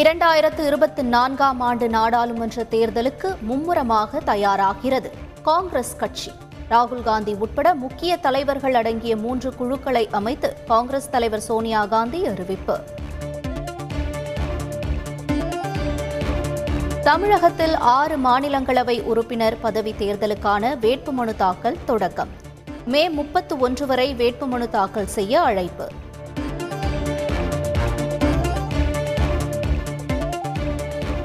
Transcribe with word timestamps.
இரண்டாயிரத்து 0.00 0.62
இருபத்தி 0.66 1.02
நான்காம் 1.06 1.60
ஆண்டு 1.60 1.86
நாடாளுமன்ற 1.88 2.64
தேர்தலுக்கு 2.70 3.28
மும்முரமாக 3.40 4.20
தயாராகிறது 4.26 5.10
காங்கிரஸ் 5.42 5.92
கட்சி 5.96 6.32
ராகுல் 6.70 7.02
காந்தி 7.02 7.32
உட்பட 7.34 7.68
முக்கிய 7.74 8.12
தலைவர்கள் 8.16 8.74
அடங்கிய 8.74 9.14
மூன்று 9.16 9.50
குழுக்களை 9.54 10.04
அமைத்து 10.10 10.48
காங்கிரஸ் 10.68 11.10
தலைவர் 11.10 11.44
சோனியா 11.46 11.82
காந்தி 11.86 12.20
அறிவிப்பு 12.26 12.76
தமிழகத்தில் 17.02 17.76
ஆறு 17.90 18.18
மாநிலங்களவை 18.18 18.96
உறுப்பினர் 19.04 19.60
பதவி 19.60 19.94
தேர்தலுக்கான 19.98 20.74
வேட்புமனு 20.80 21.36
தாக்கல் 21.36 21.84
தொடக்கம் 21.84 22.32
மே 22.86 23.04
முப்பத்து 23.10 23.56
ஒன்று 23.58 23.86
வரை 23.86 24.10
வேட்புமனு 24.14 24.68
தாக்கல் 24.68 25.14
செய்ய 25.14 25.40
அழைப்பு 25.40 25.86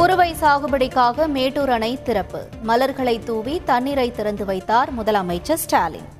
குறுவை 0.00 0.28
சாகுபடிக்காக 0.40 1.26
மேட்டூர் 1.28 1.70
அணை 1.70 1.90
திறப்பு 2.02 2.40
மலர்களை 2.62 3.14
தூவி 3.24 3.54
தண்ணீரை 3.64 4.06
திறந்து 4.10 4.44
வைத்தார் 4.44 4.90
முதலமைச்சர் 4.94 5.60
ஸ்டாலின் 5.60 6.08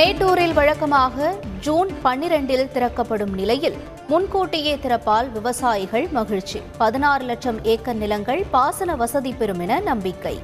மேட்டூரில் 0.00 0.54
வழக்கமாக 0.54 1.16
ஜூன் 1.62 1.90
பன்னிரண்டில் 2.02 2.70
திறக்கப்படும் 2.72 3.34
நிலையில் 3.34 3.76
முன்கூட்டியே 4.08 4.74
திறப்பால் 4.76 5.28
விவசாயிகள் 5.30 6.06
மகிழ்ச்சி 6.12 6.58
பதினாறு 6.78 7.24
லட்சம் 7.24 7.60
ஏக்கர் 7.64 7.96
நிலங்கள் 7.96 8.42
பாசன 8.50 8.96
வசதி 8.96 9.32
பெறும் 9.32 9.60
என 9.60 9.78
நம்பிக்கை 9.80 10.34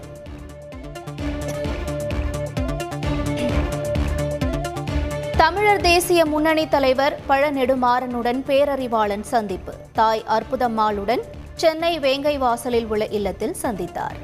தமிழர் 5.39 5.83
தேசிய 5.83 6.21
முன்னணி 6.27 6.65
தலைவர் 6.69 7.19
பழநெடுமாறனுடன் 7.29 8.41
பேரறிவாளன் 8.47 9.27
சந்திப்பு 9.27 9.75
தாய் 9.93 10.25
அற்புதம்மாளுடன் 10.29 11.23
சென்னை 11.55 11.93
வேங்கை 11.99 12.37
வாசலில் 12.39 12.89
உள்ள 12.89 13.05
இல்லத்தில் 13.11 13.61
சந்தித்தார் 13.63 14.19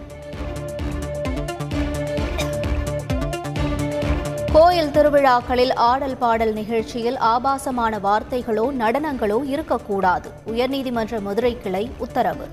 கோயில் 4.54 4.90
திருவிழாக்களில் 4.90 5.72
ஆடல் 5.82 6.16
பாடல் 6.16 6.52
நிகழ்ச்சியில் 6.52 7.16
ஆபாசமான 7.26 7.98
வார்த்தைகளோ 7.98 8.66
நடனங்களோ 8.78 9.38
இருக்கக்கூடாது 9.44 10.28
உயர்நீதிமன்ற 10.46 11.20
மதுரை 11.20 11.52
கிளை 11.62 11.82
உத்தரவு 11.98 12.46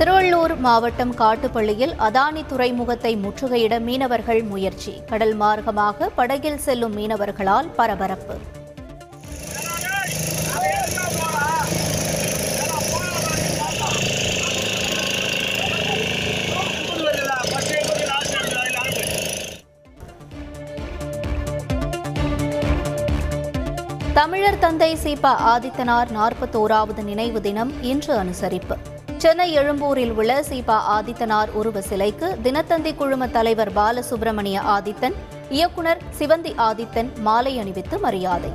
திருவள்ளூர் 0.00 0.56
மாவட்டம் 0.58 1.14
காட்டுப்பள்ளியில் 1.14 1.94
அதானி 2.00 2.44
துறைமுகத்தை 2.46 3.12
முற்றுகையிட 3.16 3.80
மீனவர்கள் 3.80 4.42
முயற்சி 4.44 4.94
கடல் 5.06 5.36
மார்க்கமாக 5.36 6.08
படகில் 6.16 6.58
செல்லும் 6.58 6.96
மீனவர்களால் 6.96 7.74
பரபரப்பு 7.76 8.36
தமிழர் 24.18 24.58
தந்தை 24.58 24.88
சீபா 25.02 25.30
ஆதித்தனார் 25.50 26.08
நாற்பத்தோராவது 26.12 27.02
நினைவு 27.02 27.40
தினம் 27.40 27.72
இன்று 27.82 28.12
அனுசரிப்பு 28.14 28.76
சென்னை 29.16 29.46
எழும்பூரில் 29.52 30.14
உள்ள 30.14 30.32
சீபா 30.42 30.76
ஆதித்தனார் 30.88 31.50
உருவ 31.54 31.80
சிலைக்கு 31.80 32.28
தினத்தந்தி 32.42 32.92
குழும 32.94 33.28
தலைவர் 33.28 33.70
பாலசுப்ரமணிய 33.72 34.62
ஆதித்தன் 34.68 35.16
இயக்குனர் 35.50 36.00
சிவந்தி 36.18 36.52
ஆதித்தன் 36.60 37.12
மாலை 37.20 37.52
அணிவித்து 37.58 37.98
மரியாதை 37.98 38.50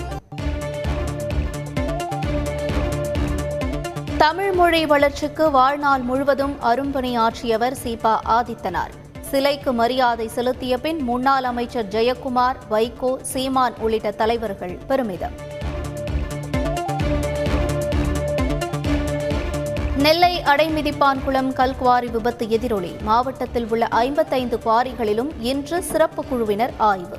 தமிழ் 4.18 4.54
மொழி 4.54 4.84
வளர்ச்சிக்கு 4.86 5.48
வாழ்நாள் 5.52 6.04
முழுவதும் 6.04 6.58
அரும்பணியாற்றியவர் 6.64 7.80
சீபா 7.84 8.16
ஆதித்தனார் 8.36 8.94
சிலைக்கு 9.30 9.72
மரியாதை 9.74 10.26
செலுத்திய 10.30 10.74
பின் 10.78 11.00
முன்னாள் 11.04 11.46
அமைச்சர் 11.46 11.88
ஜெயக்குமார் 11.88 12.60
வைகோ 12.70 13.12
சீமான் 13.32 13.78
உள்ளிட்ட 13.80 14.10
தலைவர்கள் 14.16 14.76
பெருமிதம் 14.88 15.36
நெல்லை 20.04 20.32
அடைமிதிப்பான்குளம் 20.44 21.50
கல்குவாரி 21.52 22.08
விபத்து 22.12 22.46
எதிரொலி 22.48 22.92
மாவட்டத்தில் 23.04 23.68
உள்ள 23.70 23.86
ஐம்பத்தைந்து 23.98 24.58
குவாரிகளிலும் 24.58 25.30
இன்று 25.42 25.78
சிறப்பு 25.84 26.22
குழுவினர் 26.24 26.74
ஆய்வு 26.82 27.19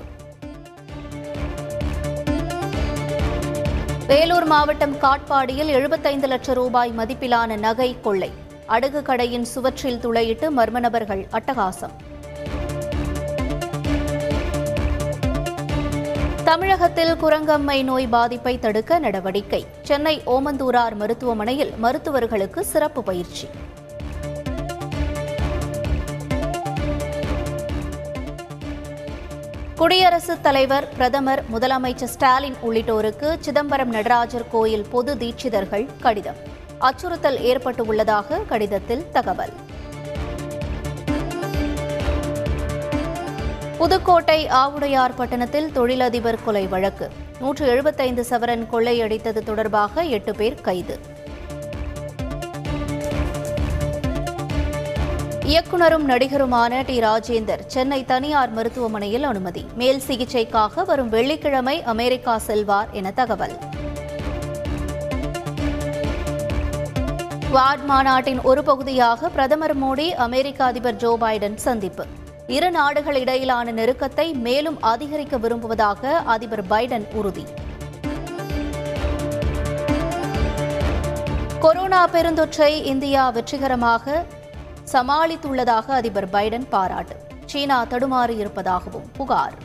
வேலூர் 4.07 4.47
மாவட்டம் 4.47 4.97
காட்பாடியில் 4.99 5.71
எழுபத்தைந்து 5.71 6.29
லட்சம் 6.29 6.55
ரூபாய் 6.55 6.93
மதிப்பிலான 6.97 7.57
நகை 7.59 7.91
கொள்ளை 8.01 8.31
அடுகு 8.69 9.03
கடையின் 9.03 9.47
சுவற்றில் 9.47 10.03
துளையிட்டு 10.03 10.49
மர்ம 10.51 10.81
நபர்கள் 10.81 11.23
அட்டகாசம் 11.33 11.95
தமிழகத்தில் 16.45 17.13
குரங்கம்மை 17.17 17.77
நோய் 17.85 18.07
பாதிப்பை 18.07 18.53
தடுக்க 18.59 18.99
நடவடிக்கை 18.99 19.61
சென்னை 19.83 20.15
ஓமந்தூரார் 20.27 20.95
மருத்துவமனையில் 20.95 21.73
மருத்துவர்களுக்கு 21.81 22.61
சிறப்பு 22.65 23.03
பயிற்சி 23.03 23.47
குடியரசுத் 29.77 30.43
தலைவர் 30.43 30.89
பிரதமர் 30.97 31.43
முதலமைச்சர் 31.53 32.13
ஸ்டாலின் 32.13 32.59
உள்ளிட்டோருக்கு 32.63 33.31
சிதம்பரம் 33.41 33.91
நடராஜர் 33.91 34.49
கோயில் 34.49 34.89
பொது 34.91 35.15
தீட்சிதர்கள் 35.17 35.87
கடிதம் 36.03 36.41
அச்சுறுத்தல் 36.79 37.39
ஏற்பட்டுள்ளதாக 37.45 38.45
கடிதத்தில் 38.49 39.07
தகவல் 39.13 39.55
புதுக்கோட்டை 43.85 44.37
ஆவுடையார் 44.59 45.15
பட்டணத்தில் 45.15 45.67
தொழிலதிபர் 45.73 46.39
கொலை 46.45 46.63
வழக்கு 46.67 47.07
நூற்று 47.41 47.65
எழுபத்தைந்து 47.67 48.23
சவரன் 48.31 48.65
கொள்ளையடித்தது 48.71 49.41
தொடர்பாக 49.43 50.05
எட்டு 50.09 50.33
பேர் 50.35 50.57
கைது 50.61 50.97
இயக்குனரும் 55.47 56.07
நடிகருமான 56.07 56.81
டி 56.83 56.97
ராஜேந்தர் 57.01 57.67
சென்னை 57.67 58.01
தனியார் 58.05 58.55
மருத்துவமனையில் 58.55 59.25
அனுமதி 59.25 59.67
மேல் 59.77 60.03
சிகிச்சைக்காக 60.07 60.85
வரும் 60.85 61.09
வெள்ளிக்கிழமை 61.09 61.77
அமெரிக்கா 61.87 62.39
செல்வார் 62.47 62.91
என 62.93 63.13
தகவல் 63.13 63.57
வார்ட் 67.51 67.87
மாநாட்டின் 67.87 68.45
ஒரு 68.45 68.65
பகுதியாக 68.65 69.29
பிரதமர் 69.29 69.79
மோடி 69.79 70.11
அமெரிக்க 70.23 70.61
அதிபர் 70.65 70.97
ஜோ 70.97 71.15
பைடன் 71.21 71.59
சந்திப்பு 71.61 72.07
இரு 72.49 72.69
நாடுகள் 72.71 73.19
இடையிலான 73.21 73.73
நெருக்கத்தை 73.73 74.25
மேலும் 74.39 74.79
அதிகரிக்க 74.85 75.37
விரும்புவதாக 75.39 76.23
அதிபர் 76.27 76.65
பைடன் 76.67 77.07
உறுதி 77.15 77.45
கொரோனா 81.59 82.01
பெருந்தொற்றை 82.07 82.73
இந்தியா 82.85 83.23
வெற்றிகரமாக 83.31 84.25
சமாளித்துள்ளதாக 84.93 85.87
அதிபர் 85.91 86.31
பைடன் 86.31 86.67
பாராட்டு 86.69 87.17
சீனா 87.47 87.79
தடுமாறியிருப்பதாகவும் 87.85 89.07
புகார் 89.17 89.57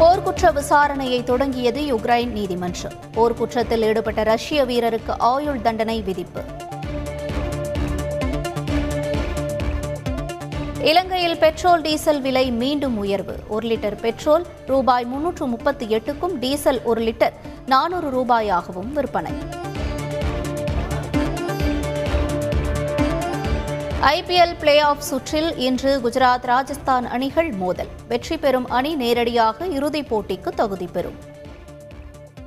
போர்க்குற்ற 0.00 0.50
விசாரணையை 0.52 1.24
தொடங்கியது 1.24 1.80
யுக்ரைன் 1.92 2.32
நீதிமன்றம் 2.32 2.98
போர்க்குற்றத்தில் 3.14 3.86
ஈடுபட்ட 3.88 4.22
ரஷ்ய 4.24 4.64
வீரருக்கு 4.64 5.14
ஆயுள் 5.26 5.62
தண்டனை 5.62 6.02
விதிப்பு 6.02 6.42
இலங்கையில் 10.82 11.38
பெட்ரோல் 11.38 11.82
டீசல் 11.82 12.20
விலை 12.20 12.50
மீண்டும் 12.52 12.96
உயர்வு 12.96 13.34
ஒரு 13.48 13.64
லிட்டர் 13.68 13.96
பெட்ரோல் 14.00 14.44
ரூபாய் 14.66 15.04
முன்னூற்று 15.04 15.46
முப்பத்தி 15.46 15.86
எட்டுக்கும் 15.88 16.34
டீசல் 16.40 16.80
ஒரு 16.84 17.00
லிட்டர் 17.00 17.34
நானூறு 17.66 18.10
ரூபாயாகவும் 18.10 18.90
விற்பனை 18.92 19.32
ஐபிஎல் 24.08 24.54
பிளே 24.60 24.74
ஆஃப் 24.80 25.02
சுற்றில் 25.02 25.50
இன்று 25.58 25.94
குஜராத் 26.00 26.46
ராஜஸ்தான் 26.46 27.08
அணிகள் 27.08 27.50
மோதல் 27.54 27.90
வெற்றி 28.08 28.36
பெறும் 28.36 28.68
அணி 28.70 28.94
நேரடியாக 28.94 29.66
இறுதிப் 29.70 30.08
போட்டிக்கு 30.08 30.52
தகுதி 30.54 30.88
பெறும் 30.92 31.18